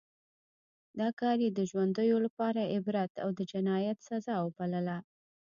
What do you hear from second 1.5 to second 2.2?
د ژوندیو